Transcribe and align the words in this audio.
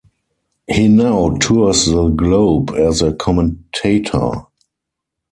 He 0.67 0.87
now 0.87 1.37
tours 1.39 1.85
the 1.85 2.07
globe 2.07 2.71
as 2.71 3.03
a 3.03 3.13
commentator. 3.13 4.31